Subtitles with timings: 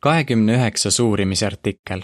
[0.00, 2.02] kahekümne üheksas uurimise artikkel.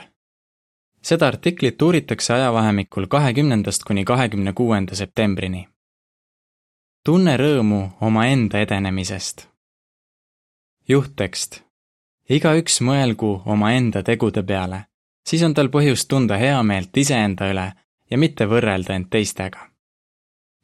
[1.03, 5.69] seda artiklit uuritakse ajavahemikul kahekümnendast kuni kahekümne kuuenda septembrini.
[7.05, 9.49] tunne rõõmu omaenda edenemisest.
[10.89, 11.63] juhttekst.
[12.31, 14.85] igaüks mõelgu omaenda tegude peale,
[15.27, 17.73] siis on tal põhjust tunda heameelt iseenda üle
[18.11, 19.71] ja mitte võrrelda end teistega.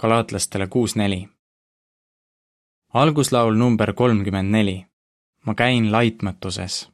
[0.01, 1.29] galaatlastele kuus neli.
[2.95, 4.87] alguslaul number kolmkümmend neli.
[5.47, 6.91] ma käin laitmatuses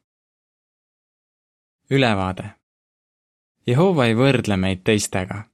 [1.91, 2.51] ülevaade.
[3.67, 5.45] Jehova ei võrdle meid teistega.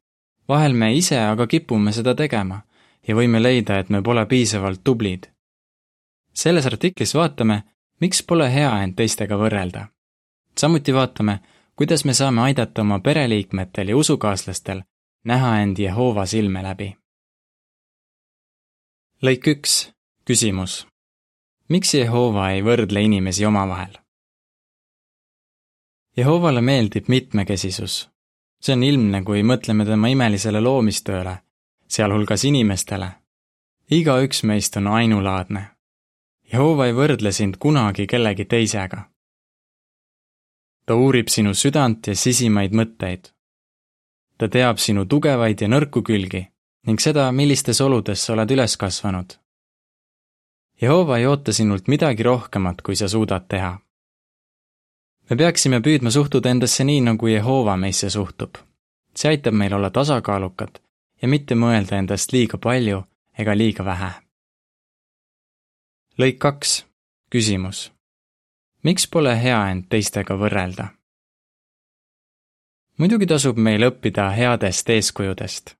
[0.48, 2.62] vahel me ise aga kipume seda tegema
[3.08, 5.27] ja võime leida, et me pole piisavalt tublid.
[6.34, 7.62] selles artiklis vaatame,
[8.00, 9.86] miks pole hea end teistega võrrelda.
[10.58, 11.41] samuti vaatame,
[11.77, 14.83] kuidas me saame aidata oma pereliikmetel ja usukaaslastel
[15.24, 16.96] näha end Jehova silme läbi.
[19.22, 19.92] lõik üks,
[20.24, 20.86] küsimus.
[21.69, 24.02] miks Jehova ei võrdle inimesi omavahel?
[26.16, 28.10] Jehovale meeldib mitmekesisus.
[28.60, 31.36] see on ilmne, kui mõtleme tema imelisele loomistööle,
[31.88, 33.08] sealhulgas inimestele.
[33.91, 35.70] igaüks meist on ainulaadne.
[36.52, 39.08] Jehova ei võrdle sind kunagi kellegi teisega.
[40.86, 43.32] ta uurib sinu südant ja sisimaid mõtteid.
[44.38, 46.48] ta teab sinu tugevaid ja nõrku külgi
[46.86, 49.38] ning seda, millistes oludes sa oled üles kasvanud.
[50.82, 53.78] Jehova ei oota sinult midagi rohkemat, kui sa suudad teha
[55.31, 58.56] me peaksime püüdma suhtuda endasse nii, nagu Jehova meisse suhtub.
[59.17, 60.78] see aitab meil olla tasakaalukad
[61.23, 63.03] ja mitte mõelda endast liiga palju
[63.39, 64.11] ega liiga vähe.
[66.19, 66.87] lõik kaks,
[67.31, 67.93] küsimus.
[68.83, 70.89] miks pole hea end teistega võrrelda?
[72.98, 75.77] muidugi tasub meil õppida headest eeskujudest.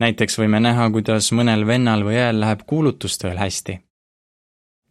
[0.00, 3.85] näiteks võime näha, kuidas mõnel vennal või õel läheb kuulutustööl hästi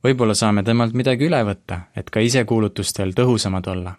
[0.06, 3.95] võib-olla saame temalt midagi üle võtta, et ka ise kuulutustel tõhusamad olla.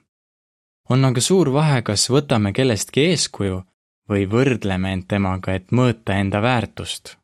[0.88, 3.62] on aga suur vahe, kas võtame kellestki eeskuju
[4.10, 7.16] või võrdleme end temaga, et mõõta enda väärtust.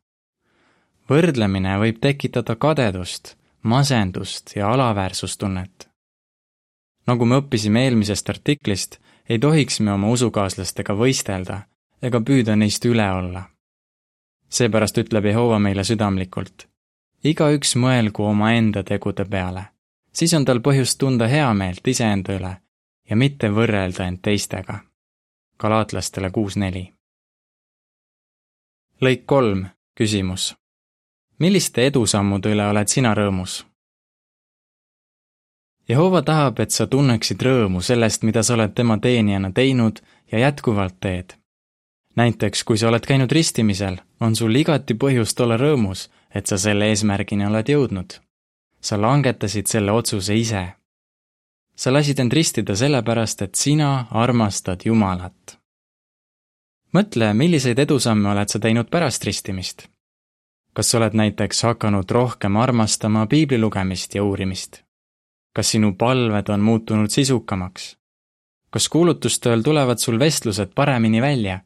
[1.09, 5.87] võrdlemine võib tekitada kadedust, masendust ja alaväärsustunnet.
[7.07, 8.99] nagu me õppisime eelmisest artiklist,
[9.29, 11.61] ei tohiks me oma usukaaslastega võistelda
[12.01, 13.43] ega püüda neist üle olla.
[14.49, 16.72] seepärast ütleb Jehova meile südamlikult
[17.23, 19.63] igaüks mõelgu omaenda tegude peale,
[20.11, 22.55] siis on tal põhjust tunda heameelt iseenda üle
[23.09, 24.79] ja mitte võrrelda end teistega.
[25.59, 26.93] galaatlastele kuus neli.
[29.01, 30.55] lõik kolm, küsimus.
[31.39, 33.65] milliste edusammude üle oled sina rõõmus?
[35.89, 39.99] Jehova tahab, et sa tunneksid rõõmu sellest, mida sa oled tema teenijana teinud
[40.31, 41.33] ja jätkuvalt teed.
[42.15, 46.89] näiteks, kui sa oled käinud ristimisel, on sul igati põhjust olla rõõmus et sa selle
[46.89, 48.19] eesmärgini oled jõudnud.
[48.81, 50.67] sa langetasid selle otsuse ise.
[51.75, 55.57] sa lasid end ristida sellepärast, et sina armastad Jumalat.
[56.93, 59.87] mõtle, milliseid edusamme oled sa teinud pärast ristimist.
[60.73, 64.83] kas sa oled näiteks hakanud rohkem armastama piibli lugemist ja uurimist?
[65.53, 67.97] kas sinu palved on muutunud sisukamaks?
[68.69, 71.59] kas kuulutustööl tulevad sul vestlused paremini välja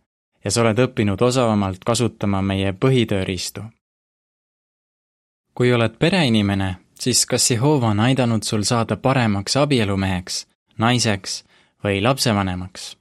[0.44, 3.64] ja sa oled õppinud osavamalt kasutama meie põhitööriistu?
[5.58, 10.48] Kui oled pereinimene, siis kas Jehova on aidanud sul saada paremaks abielumeheks,
[10.78, 11.44] naiseks
[11.84, 12.98] või lapsevanemaks?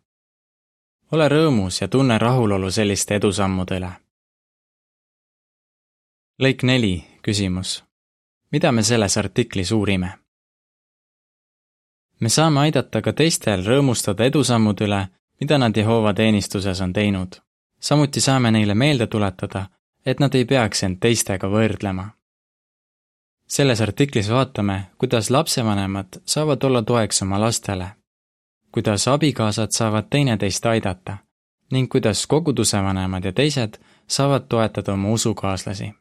[1.13, 3.93] ole rõõmus ja tunne rahulolu selliste edusammude üle.
[6.43, 7.85] lõik neli, küsimus.
[8.53, 10.11] mida me selles artiklis uurime?
[12.21, 15.07] me saame aidata ka teistel rõõmustada edusammude üle,
[15.41, 17.37] mida nad Jehova teenistuses on teinud.
[17.81, 19.69] samuti saame neile meelde tuletada,
[20.07, 22.16] et nad ei peaks end teistega võrdlema
[23.47, 27.89] selles artiklis vaatame, kuidas lapsevanemad saavad olla toeks oma lastele,
[28.73, 31.17] kuidas abikaasad saavad teineteist aidata
[31.71, 35.93] ning kuidas koguduse vanemad ja teised saavad toetada oma usukaaslasi.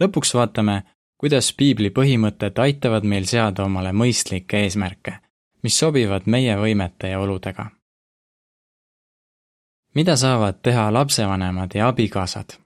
[0.00, 0.82] lõpuks vaatame,
[1.18, 5.18] kuidas piibli põhimõtted aitavad meil seada omale mõistlikke eesmärke,
[5.62, 7.70] mis sobivad meie võimete ja oludega.
[9.94, 12.56] mida saavad teha lapsevanemad ja abikaasad?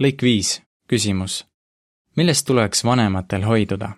[0.00, 1.51] lõik viis, küsimus
[2.16, 3.90] millest tuleks vanematel hoiduda?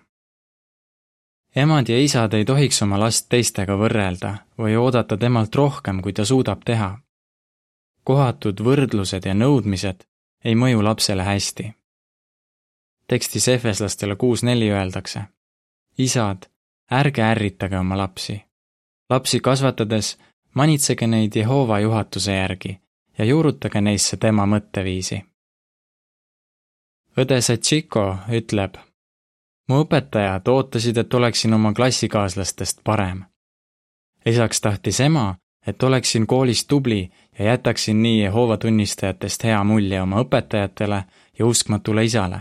[1.55, 6.25] emad ja isad ei tohiks oma last teistega võrrelda või oodata temalt rohkem, kui ta
[6.25, 6.99] suudab teha.
[8.03, 10.05] kohatud võrdlused ja nõudmised
[10.45, 11.73] ei mõju lapsele hästi.
[13.07, 15.21] tekstis Efeslastele kuus neli öeldakse.
[15.97, 16.49] isad,
[16.91, 18.41] ärge ärritage oma lapsi.
[19.09, 20.17] lapsi kasvatades
[20.53, 22.81] manitsege neid Jehova juhatuse järgi
[23.17, 25.34] ja juurutage neisse tema mõtteviisi
[27.17, 28.75] õde Sachiko ütleb,
[29.69, 33.23] mu õpetajad ootasid, et oleksin oma klassikaaslastest parem.
[34.25, 35.35] lisaks tahtis ema,
[35.67, 41.03] et oleksin koolis tubli ja jätaksin nii Jehova tunnistajatest hea mulje oma õpetajatele
[41.39, 42.39] ja uskmatule isale.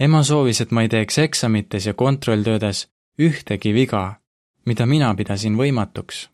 [0.00, 2.88] ema soovis, et ma ei teeks eksamites ja kontrolltöödes
[3.18, 4.20] ühtegi viga,
[4.66, 6.30] mida mina pidasin võimatuks.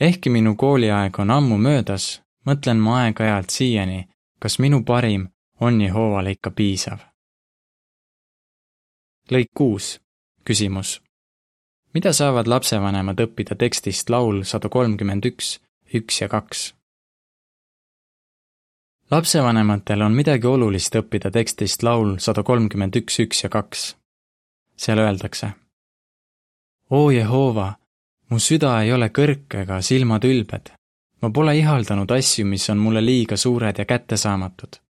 [0.00, 4.08] ehkki minu kooliaeg on ammu möödas, mõtlen ma aeg-ajalt siiani,
[4.38, 5.28] kas minu parim
[5.60, 6.98] on Jehovale ikka piisav.
[9.32, 10.00] lõik kuus,
[10.44, 11.02] küsimus.
[11.94, 15.60] mida saavad lapsevanemad õppida tekstist laul sada kolmkümmend üks,
[15.94, 16.74] üks ja kaks?
[19.10, 23.96] lapsevanematel on midagi olulist õppida tekstist laul sada kolmkümmend üks, üks ja kaks.
[24.76, 25.50] seal öeldakse.
[26.90, 27.74] oo Jehova,
[28.28, 30.70] mu süda ei ole kõrk ega silmad ülbed.
[31.22, 34.85] ma pole ihaldanud asju, mis on mulle liiga suured ja kättesaamatud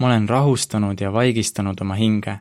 [0.00, 2.40] ma olen rahustanud ja vaigistanud oma hinge.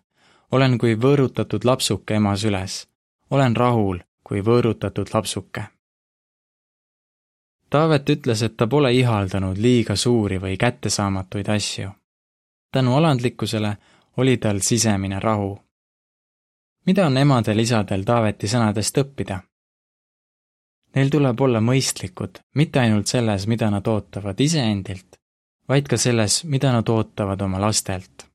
[0.52, 2.88] olen kui võõrutatud lapsuke ema süles.
[3.30, 5.64] olen rahul kui võõrutatud lapsuke.
[7.70, 11.90] Taavet ütles, et ta pole ihaldanud liiga suuri või kättesaamatuid asju.
[12.72, 13.78] tänu alandlikkusele
[14.18, 15.60] oli tal sisemine rahu.
[16.86, 19.40] mida on emadel-isadel Taaveti sõnadest õppida?
[20.96, 25.19] Neil tuleb olla mõistlikud, mitte ainult selles, mida nad ootavad iseendilt,
[25.70, 28.26] vaid ka selles, mida nad ootavad oma lastelt.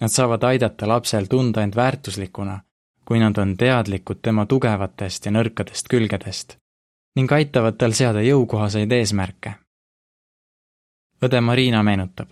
[0.00, 2.60] Nad saavad aidata lapsel tunda end väärtuslikuna,
[3.04, 6.58] kui nad on teadlikud tema tugevatest ja nõrkadest külgedest
[7.16, 9.54] ning aitavad tal seada jõukohaseid eesmärke.
[11.22, 12.28] õde Marina meenutab.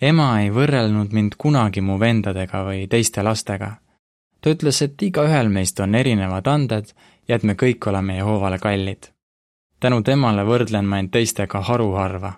[0.00, 3.70] ema ei võrrelnud mind kunagi mu vendadega või teiste lastega.
[4.40, 6.92] ta ütles, et igaühel meist on erinevad anded
[7.28, 9.12] ja et me kõik oleme Jehovale kallid.
[9.80, 12.32] tänu temale võrdlen ma end teistega haruharva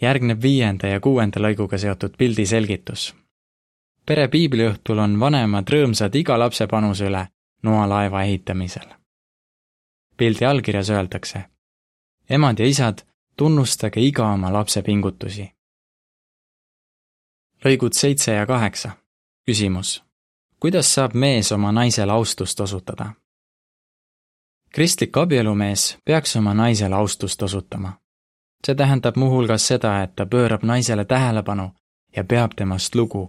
[0.00, 3.14] järgneb viienda ja kuuenda lõiguga seotud pildi selgitus.
[4.06, 7.26] pere piibliõhtul on vanemad rõõmsad iga lapse panuse üle
[7.62, 8.86] noalaeva ehitamisel.
[10.16, 11.44] pildi allkirjas öeldakse.
[12.30, 12.98] emad ja isad,
[13.36, 15.52] tunnustage iga oma lapse pingutusi.
[17.64, 18.90] lõigud seitse ja kaheksa.
[19.46, 20.04] küsimus.
[20.60, 23.12] kuidas saab mees oma naisele austust osutada?
[24.74, 28.05] kristlik abielumees peaks oma naisele austust osutama
[28.66, 31.70] see tähendab muuhulgas seda, et ta pöörab naisele tähelepanu
[32.16, 33.28] ja peab temast lugu.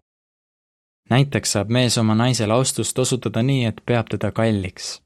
[1.10, 5.02] näiteks saab mees oma naisele austust osutada nii, et peab teda kalliks.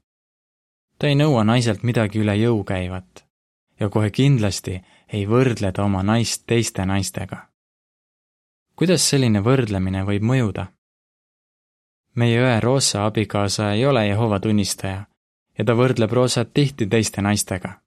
[0.98, 3.24] ta ei nõua naiselt midagi üle jõu käivat
[3.80, 4.80] ja kohe kindlasti
[5.12, 7.48] ei võrdle ta oma naist teiste naistega.
[8.76, 10.66] kuidas selline võrdlemine võib mõjuda?
[12.14, 15.06] meie õe Roosa abikaasa ei ole Jehova tunnistaja
[15.58, 17.82] ja ta võrdleb Roosat tihti teiste naistega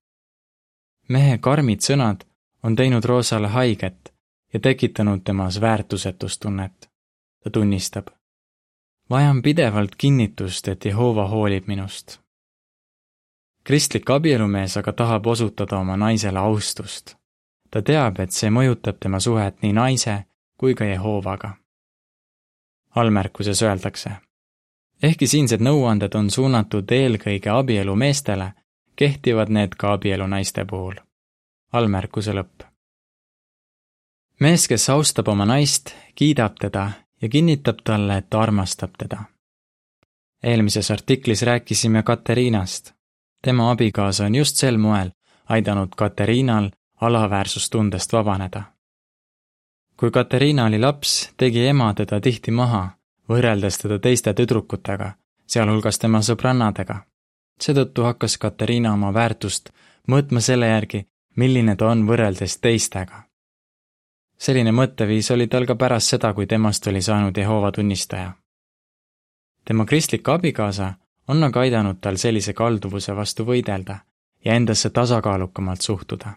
[1.07, 2.25] mehe karmid sõnad
[2.65, 4.13] on teinud Roosale haiget
[4.53, 6.89] ja tekitanud temas väärtusetustunnet.
[7.44, 8.07] ta tunnistab.
[9.09, 12.19] vajan pidevalt kinnitust, et Jehova hoolib minust.
[13.63, 17.15] kristlik abielumees aga tahab osutada oma naisele austust.
[17.71, 20.23] ta teab, et see mõjutab tema suhet nii naise
[20.57, 21.53] kui ka Jehovaga.
[22.95, 24.09] allmärkuses öeldakse.
[25.03, 28.53] ehkki siinsed nõuanded on suunatud eelkõige abielumeestele,
[28.95, 31.05] kehtivad need ka abielunaiste puhul.
[31.75, 32.63] Allmärkuse lõpp.
[34.39, 36.92] mees, kes austab oma naist, kiidab teda
[37.22, 39.24] ja kinnitab talle, et ta armastab teda.
[40.44, 42.94] eelmises artiklis rääkisime Katariinast.
[43.42, 45.11] tema abikaasa on just sel moel
[45.49, 46.69] aidanud Katariinal
[47.02, 48.64] alaväärsustundest vabaneda.
[49.97, 52.90] kui Katariina oli laps, tegi ema teda tihti maha,
[53.30, 55.11] võrreldes teda teiste tüdrukutega,
[55.47, 57.04] sealhulgas tema sõbrannadega
[57.61, 59.69] seetõttu hakkas Katariina oma väärtust
[60.11, 63.23] mõõtma selle järgi, milline ta on võrreldes teistega.
[64.37, 68.31] selline mõtteviis oli tal ka pärast seda, kui temast oli saanud Jehova tunnistaja.
[69.65, 70.94] tema kristlik abikaasa
[71.27, 73.99] on aga aidanud tal sellise kalduvuse vastu võidelda
[74.45, 76.33] ja endasse tasakaalukamalt suhtuda.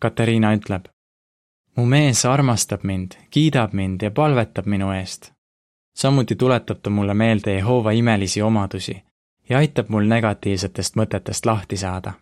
[0.00, 0.88] Katariina ütleb,
[1.76, 5.32] mu mees armastab mind, kiidab mind ja palvetab minu eest.
[5.94, 9.02] samuti tuletab ta mulle meelde Jehova imelisi omadusi
[9.48, 12.12] ja aitab mul negatiivsetest mõtetest lahti saada.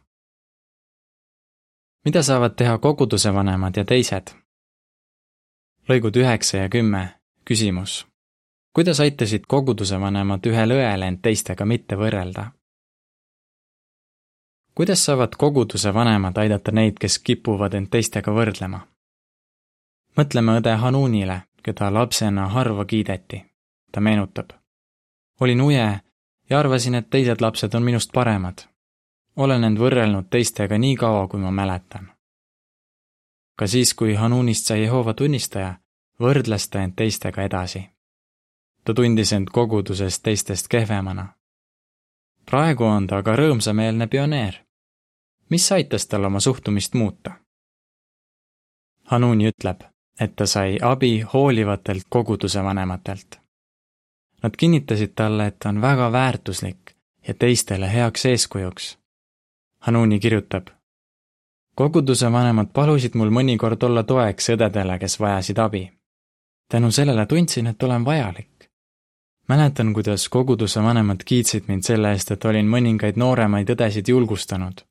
[2.06, 4.30] Mida saavad teha koguduse vanemad ja teised?
[5.88, 8.06] lõigud üheksa ja kümme, küsimus.
[8.72, 12.44] kuidas aitasid koguduse vanemad ühel õel end teistega mitte võrrelda?
[14.74, 18.86] kuidas saavad koguduse vanemad aidata neid, kes kipuvad end teistega võrdlema?
[20.16, 23.42] mõtleme õde Hanunile, keda lapsena harva kiideti.
[23.92, 24.54] ta meenutab.
[25.40, 26.00] olin uje
[26.50, 28.62] ja arvasin, et teised lapsed on minust paremad.
[29.36, 32.12] Olen end võrrelnud teistega nii kaua, kui ma mäletan.
[33.56, 35.74] ka siis, kui Hanunist sai Jehova tunnistaja,
[36.20, 37.90] võrdles ta end teistega edasi.
[38.84, 41.26] ta tundis end koguduses teistest kehvemana.
[42.50, 44.54] praegu on ta aga rõõmsameelne pioneer.
[45.48, 47.30] mis aitas tal oma suhtumist muuta?
[49.04, 49.84] Hanuni ütleb,
[50.20, 53.40] et ta sai abi hoolivatelt koguduse vanematelt.
[54.42, 56.96] Nad kinnitasid talle, et ta on väga väärtuslik
[57.28, 58.98] ja teistele heaks eeskujuks.
[59.86, 60.66] Hanuni kirjutab,
[61.74, 65.82] koguduse vanemad palusid mul mõnikord olla toeks õdedele, kes vajasid abi.
[66.68, 68.70] tänu sellele tundsin, et olen vajalik.
[69.48, 74.82] mäletan, kuidas koguduse vanemad kiitsid mind selle eest, et olin mõningaid nooremaid õdesid julgustanud.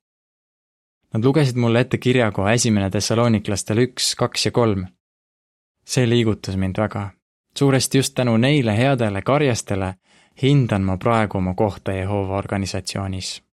[1.12, 4.86] Nad lugesid mulle ette kirjakoha esimene Thessalooniklastel üks, kaks ja kolm.
[5.84, 7.10] see liigutas mind väga.
[7.58, 9.94] suuresti just tänu neile headele karjastele
[10.42, 13.45] hindan ma praegu oma kohta Jehova organisatsioonis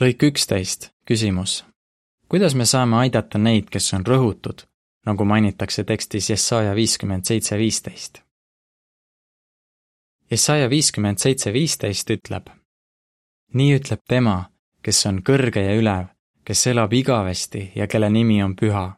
[0.00, 1.64] lõik üksteist, küsimus.
[2.28, 4.64] kuidas me saame aidata neid, kes on rõhutud,
[5.06, 8.22] nagu mainitakse tekstis Jesaja viiskümmend seitse viisteist?
[10.30, 12.50] Jesaja viiskümmend seitse viisteist ütleb.
[13.52, 14.50] nii ütleb tema,
[14.82, 16.06] kes on kõrge ja ülev,
[16.44, 18.96] kes elab igavesti ja kelle nimi on püha.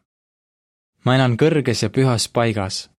[1.05, 2.89] ma elan kõrges ja pühas paigas,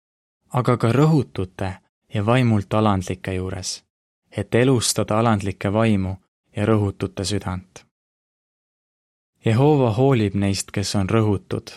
[0.52, 1.73] aga ka rõhutute
[2.14, 3.85] ja vaimult alandlike juures,
[4.31, 6.17] et elustada alandlikke vaimu
[6.57, 7.88] ja rõhutute südant
[9.47, 11.71] Jehova hoolib neist, kes on rõhutud.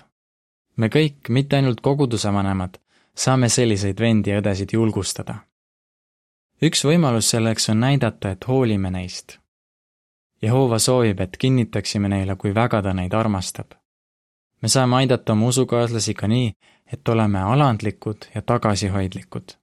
[0.78, 2.80] me kõik, mitte ainult koguduse vanemad,
[3.16, 5.36] saame selliseid vendi ja õdesid julgustada.
[6.62, 9.38] üks võimalus selleks on näidata, et hoolime neist.
[10.42, 13.74] Jehova soovib, et kinnitaksime neile, kui väga ta neid armastab.
[14.62, 16.54] me saame aidata oma usukaaslasi ka nii,
[16.94, 19.54] et oleme alandlikud ja tagasihoidlikud.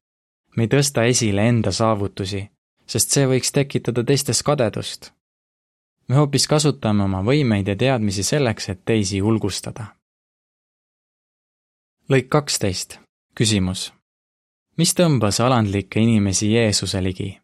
[0.57, 2.49] me ei tõsta esile enda saavutusi,
[2.87, 5.18] sest see võiks tekitada teistes kadedust
[6.09, 9.87] me hoopis kasutame oma võimeid ja teadmisi selleks, et teisi julgustada.
[12.11, 12.99] lõik kaksteist,
[13.35, 13.93] küsimus.
[14.77, 17.39] mis tõmbas alandlikke inimesi Jeesuse ligi?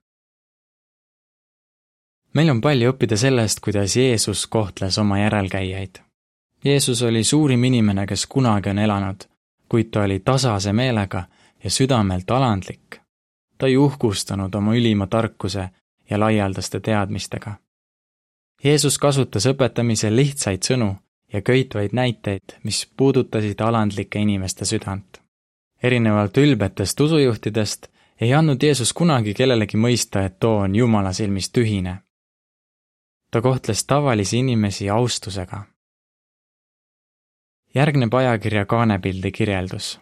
[2.34, 6.00] meil on palju õppida sellest, kuidas Jeesus kohtles oma järelkäijaid.
[6.64, 9.24] Jeesus oli suurim inimene, kes kunagi on elanud,
[9.68, 11.24] kuid ta oli tasase meelega
[11.64, 13.00] ja südamelt alandlik.
[13.58, 15.70] ta ei uhkustanud oma ülima tarkuse
[16.10, 17.63] ja laialdaste teadmistega
[18.64, 20.94] Jeesus kasutas õpetamisel lihtsaid sõnu
[21.32, 25.20] ja köitvaid näiteid, mis puudutasid alandlike inimeste südant.
[25.82, 27.86] erinevalt ülbetest usujuhtidest
[28.20, 31.96] ei andnud Jeesus kunagi kellelegi mõista, et too on Jumala silmis tühine.
[33.30, 35.64] ta kohtles tavalisi inimesi austusega.
[37.74, 40.00] järgneb ajakirja kaanepildi kirjeldus.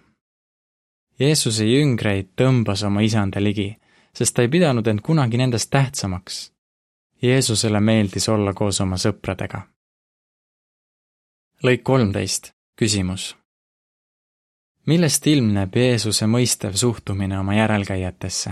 [1.19, 3.77] Jeesuse jüngreid tõmbas oma isanda ligi,
[4.15, 6.52] sest ta ei pidanud end kunagi nendest tähtsamaks
[7.23, 9.61] Jeesusele meeldis olla koos oma sõpradega.
[11.65, 13.37] lõik kolmteist, küsimus.
[14.87, 18.51] millest ilmneb Jeesuse mõistev suhtumine oma järelkäijatesse?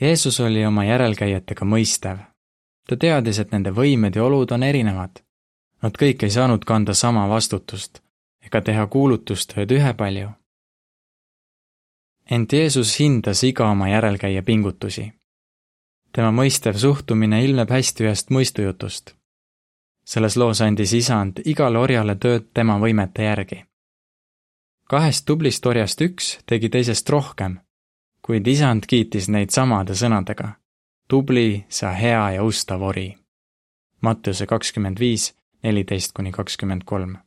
[0.00, 2.18] Jeesus oli oma järelkäijatega mõistev.
[2.88, 5.22] ta teadis, et nende võimed ja olud on erinevad.
[5.82, 8.02] Nad kõik ei saanud kanda sama vastutust
[8.42, 10.30] ega teha kuulutustööd ühepalju.
[12.30, 15.17] ent Jeesus hindas iga oma järelkäija pingutusi
[16.12, 19.14] tema mõistev suhtumine ilmneb hästi ühest mõistujutust.
[20.04, 23.64] selles loos andis isand igale orjale tööd tema võimete järgi.
[24.88, 27.60] kahest tublist orjast üks tegi teisest rohkem,
[28.22, 30.52] kuid isand kiitis neid samade sõnadega.
[31.08, 33.16] tubli, sa hea ja ustav ori.
[34.00, 37.18] Mattiuse kakskümmend viis, neliteist kuni kakskümmend kolm.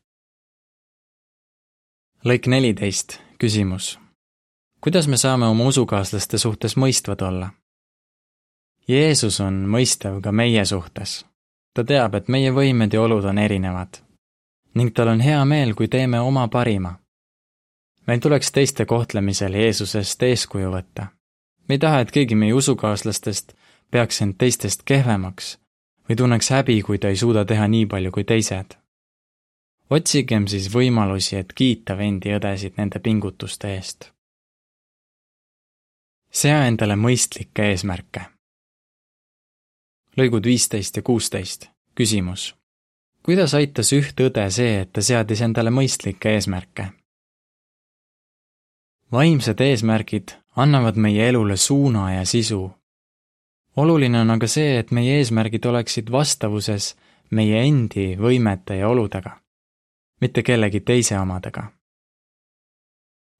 [2.26, 4.00] lõik neliteist, küsimus.
[4.82, 7.61] kuidas me saame oma usukaaslaste suhtes mõistvad olla?
[8.92, 11.26] Jeesus on mõistev ka meie suhtes.
[11.74, 14.02] ta teab, et meie võimed ja olud on erinevad.
[14.74, 17.00] ning tal on hea meel, kui teeme oma parima.
[18.08, 21.08] meil tuleks teiste kohtlemisel Jeesusest eeskuju võtta.
[21.68, 23.54] me ei taha, et keegi meie usukaaslastest
[23.92, 25.58] peaks end teistest kehvemaks
[26.10, 28.76] või tunneks häbi, kui ta ei suuda teha nii palju kui teised.
[29.90, 34.12] otsigem siis võimalusi, et kiita vendi õdesid nende pingutuste eest.
[36.32, 38.41] sea endale mõistlikke eesmärke
[40.22, 42.54] lõigud viisteist ja kuusteist, küsimus.
[43.25, 46.92] kuidas aitas üht õde see, et ta seadis endale mõistlikke eesmärke?
[49.12, 52.72] vaimsed eesmärgid annavad meie elule suuna ja sisu.
[53.75, 56.96] oluline on aga see, et meie eesmärgid oleksid vastavuses
[57.32, 59.38] meie endi võimete ja oludega,
[60.22, 61.72] mitte kellegi teise omadega.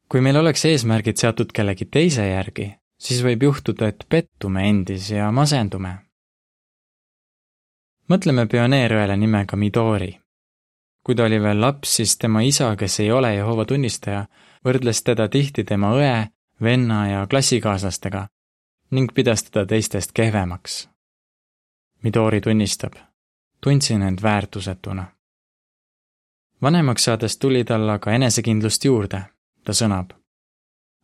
[0.10, 5.32] kui meil oleks eesmärgid seatud kellegi teise järgi, siis võib juhtuda, et pettume endis ja
[5.32, 6.11] masendume
[8.10, 10.20] mõtleme pioneerõele nimega Midori.
[11.04, 14.26] kui ta oli veel laps, siis tema isa, kes ei ole Jehova tunnistaja,
[14.66, 16.28] võrdles teda tihti tema õe,
[16.62, 18.28] venna ja klassikaaslastega
[18.92, 20.90] ning pidas teda teistest kehvemaks.
[22.04, 22.94] Midori tunnistab,
[23.62, 25.06] tundsin end väärtusetuna.
[26.62, 29.22] vanemaks saades tuli tal aga enesekindlust juurde,
[29.64, 30.12] ta sõnab.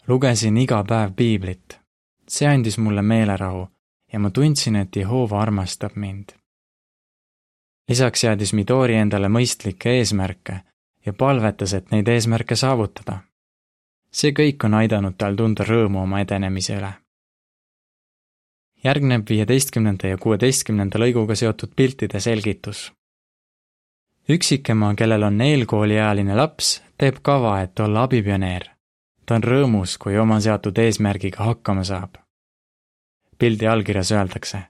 [0.07, 1.79] lugesin iga päev piiblit,
[2.27, 3.67] see andis mulle meelerahu
[4.13, 6.31] ja ma tundsin, et Jehova armastab mind.
[7.89, 10.59] Lisaks seadis Midori endale mõistlikke eesmärke
[11.05, 13.19] ja palvetas, et neid eesmärke saavutada.
[14.11, 16.93] see kõik on aidanud tal tunda rõõmu oma edenemise üle.
[18.83, 22.91] järgneb viieteistkümnenda ja kuueteistkümnenda lõiguga seotud piltide selgitus.
[24.29, 28.69] üksikema, kellel on eelkooliealine laps, teeb kava, et olla abipioneer.
[29.25, 32.17] ta on rõõmus, kui oma seatud eesmärgiga hakkama saab
[33.37, 34.63] pildi allkirjas öeldakse.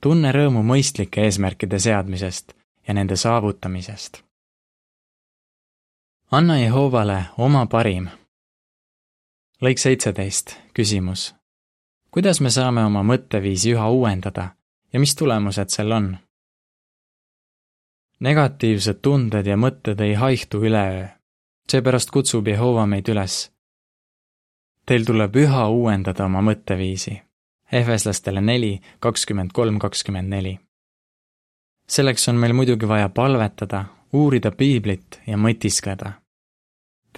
[0.00, 2.54] Tunne rõõmu mõistlike eesmärkide seadmisest
[2.88, 4.22] ja nende saavutamisest.
[6.30, 8.08] anna Jehovale oma parim.
[9.62, 11.34] lõik seitseteist, küsimus.
[12.10, 14.48] kuidas me saame oma mõtteviisi üha uuendada
[14.92, 16.16] ja mis tulemused sel on?
[18.20, 21.06] negatiivsed tunded ja mõtted ei haihtu üleöö.
[21.68, 23.52] seepärast kutsub Jehova meid üles.
[24.86, 27.29] Teil tuleb üha uuendada oma mõtteviisi
[27.72, 30.58] Efeslastele neli, kakskümmend kolm, kakskümmend neli.
[31.88, 36.12] selleks on meil muidugi vaja palvetada, uurida piiblit ja mõtiskleda.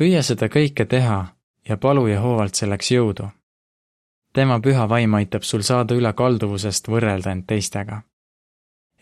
[0.00, 1.26] püüa seda kõike teha
[1.68, 3.28] ja palu Jehovalt selleks jõudu.
[4.32, 8.02] tema püha vaim aitab sul saada üle kalduvusest võrrelda end teistega.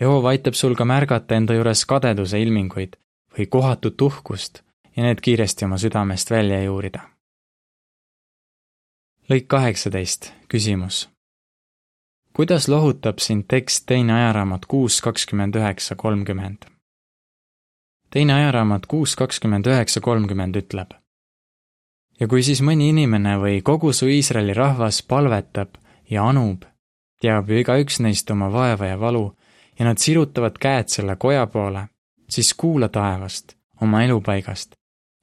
[0.00, 2.96] Jehova aitab sul ka märgata enda juures kadeduse ilminguid
[3.38, 4.62] või kohatut uhkust
[4.96, 7.00] ja need kiiresti oma südamest välja juurida.
[9.30, 11.08] lõik kaheksateist, küsimus
[12.32, 16.64] kuidas lohutab sind tekst Teine ajaraamat kuus kakskümmend üheksa kolmkümmend?
[18.10, 20.90] teine ajaraamat kuus kakskümmend üheksa kolmkümmend ütleb.
[22.20, 25.78] ja kui siis mõni inimene või kogu su Iisraeli rahvas palvetab
[26.10, 26.64] ja anub,
[27.20, 29.36] teab ju igaüks neist oma vaeva ja valu
[29.78, 31.86] ja nad sirutavad käed selle koja poole,
[32.28, 34.74] siis kuula taevast, oma elupaigast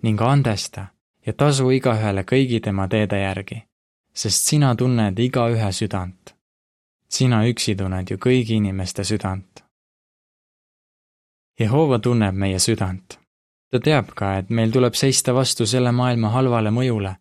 [0.04, 0.88] ning andesta
[1.26, 3.64] ja tasu igaühele kõigi tema teede järgi,
[4.14, 6.37] sest sina tunned igaühe südant
[7.10, 9.64] sina üksi tunned ju kõigi inimeste südant.
[11.60, 13.20] Jehova tunneb meie südant.
[13.72, 17.16] ta teab ka, et meil tuleb seista vastu selle maailma halvale mõjule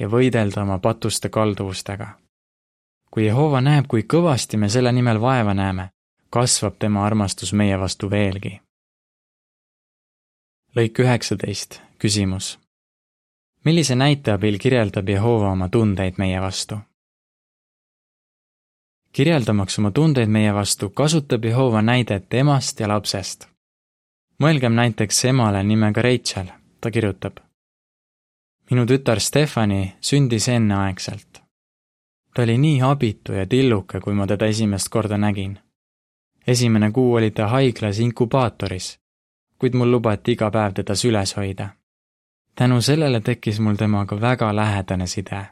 [0.00, 2.18] ja võidelda oma patuste kalduvustega.
[3.10, 5.90] kui Jehova näeb, kui kõvasti me selle nimel vaeva näeme,
[6.30, 8.60] kasvab tema armastus meie vastu veelgi.
[10.76, 12.58] lõik üheksateist, küsimus.
[13.64, 16.78] millise näite abil kirjeldab Jehova oma tundeid meie vastu?
[19.12, 23.48] Kirjeldamaks oma tundeid meie vastu, kasutab Jehova näidet emast ja lapsest.
[24.42, 26.46] mõelgem näiteks emale nimega Rachel,
[26.80, 27.36] ta kirjutab.
[28.70, 31.42] minu tütar Stefani sündis enneaegselt.
[32.34, 35.58] ta oli nii abitu ja tilluke, kui ma teda esimest korda nägin.
[36.46, 38.98] esimene kuu oli ta haiglas inkubaatoris,
[39.58, 41.68] kuid mul lubati iga päev teda süles hoida.
[42.54, 45.46] tänu sellele tekkis mul temaga väga lähedane side.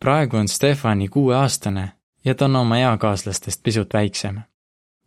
[0.00, 1.92] praegu on Stefani kuueaastane
[2.24, 4.40] ja ta on oma eakaaslastest pisut väiksem.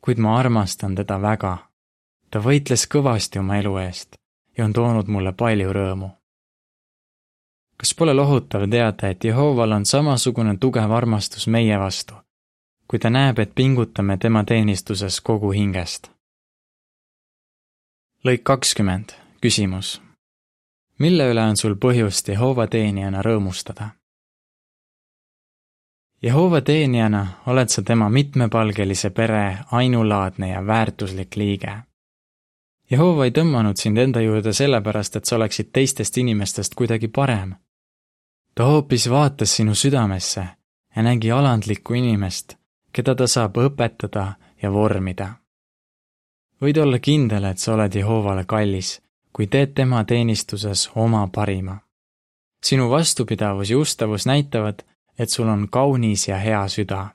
[0.01, 1.57] kuid ma armastan teda väga.
[2.29, 4.15] ta võitles kõvasti oma elu eest
[4.57, 6.09] ja on toonud mulle palju rõõmu.
[7.77, 12.13] kas pole lohutav teada, et Jehoval on samasugune tugev armastus meie vastu,
[12.87, 16.11] kui ta näeb, et pingutame tema teenistuses kogu hingest?
[18.25, 20.01] lõik kakskümmend, küsimus.
[20.99, 23.89] mille üle on sul põhjust Jehova teenijana rõõmustada?
[26.25, 31.73] Jehova teenijana oled sa tema mitmepalgelise pere ainulaadne ja väärtuslik liige.
[32.91, 37.53] Jehova ei tõmmanud sind enda juurde sellepärast, et sa oleksid teistest inimestest kuidagi parem.
[38.55, 40.47] ta hoopis vaatas sinu südamesse
[40.95, 42.55] ja nägi alandlikku inimest,
[42.91, 44.25] keda ta saab õpetada
[44.61, 45.29] ja vormida.
[46.61, 49.01] võid olla kindel, et sa oled Jehovale kallis,
[49.33, 51.77] kui teed tema teenistuses oma parima.
[52.65, 54.81] sinu vastupidavus ja ustavus näitavad,
[55.19, 57.07] et sul on kaunis ja hea süda.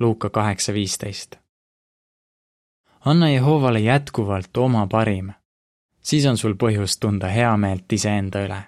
[0.00, 1.36] Luuka kaheksa viisteist.
[3.04, 5.32] anna Jehovale jätkuvalt oma parim,
[6.02, 8.62] siis on sul põhjust tunda heameelt iseenda üle.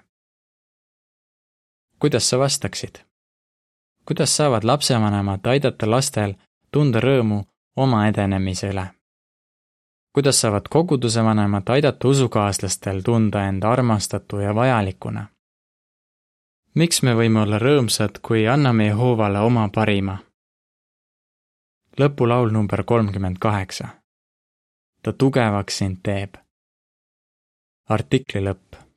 [1.99, 2.99] kuidas sa vastaksid?
[4.05, 6.33] kuidas saavad lapsevanemad aidata lastel
[6.71, 7.43] tunda rõõmu
[7.75, 8.87] oma edenemise üle?
[10.13, 15.27] kuidas saavad koguduse vanemad aidata usukaaslastel tunda end armastatu ja vajalikuna?
[16.73, 20.17] Miks me võime olla rõõmsad, kui anname Jehovale oma parima?
[21.99, 23.87] lõpulaul number kolmkümmend kaheksa.
[25.03, 26.37] ta tugevaks sind teeb.
[27.89, 28.90] artikli lõpp